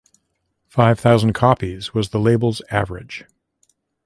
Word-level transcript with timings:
Five 0.67 0.99
thousand 0.99 1.33
copies 1.33 1.93
was 1.93 2.09
the 2.09 2.19
label's 2.19 2.63
average. 2.71 3.25